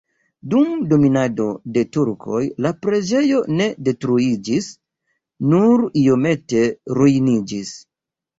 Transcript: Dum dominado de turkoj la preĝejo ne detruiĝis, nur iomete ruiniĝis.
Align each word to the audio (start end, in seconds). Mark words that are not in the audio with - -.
Dum 0.51 0.69
dominado 0.93 1.43
de 1.75 1.83
turkoj 1.97 2.39
la 2.67 2.71
preĝejo 2.85 3.43
ne 3.59 3.67
detruiĝis, 3.89 4.71
nur 5.53 5.85
iomete 6.05 6.65
ruiniĝis. 7.01 7.77